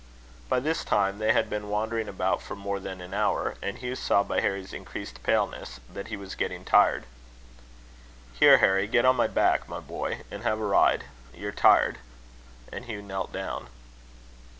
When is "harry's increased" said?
4.41-5.21